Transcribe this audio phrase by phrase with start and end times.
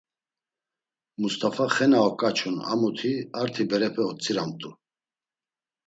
[1.21, 4.69] Must̆afa, xe na oǩaçun a muti arti berepe otziramt̆u.